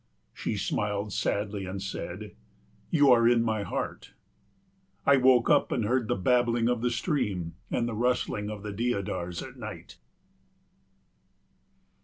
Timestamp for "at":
9.43-9.57